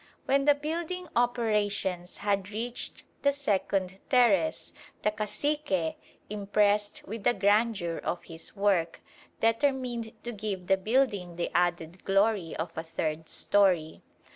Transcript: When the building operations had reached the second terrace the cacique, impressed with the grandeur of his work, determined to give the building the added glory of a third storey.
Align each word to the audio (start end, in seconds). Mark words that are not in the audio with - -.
When 0.25 0.45
the 0.45 0.55
building 0.55 1.07
operations 1.15 2.17
had 2.25 2.49
reached 2.49 3.03
the 3.21 3.31
second 3.31 3.99
terrace 4.09 4.73
the 5.03 5.11
cacique, 5.11 5.95
impressed 6.27 7.03
with 7.07 7.23
the 7.23 7.35
grandeur 7.35 7.97
of 7.99 8.23
his 8.23 8.55
work, 8.55 8.99
determined 9.41 10.11
to 10.23 10.31
give 10.31 10.65
the 10.65 10.77
building 10.77 11.35
the 11.35 11.51
added 11.53 12.03
glory 12.03 12.55
of 12.55 12.71
a 12.75 12.81
third 12.81 13.29
storey. 13.29 14.01